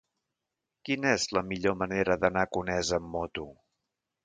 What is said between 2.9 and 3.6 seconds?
amb moto?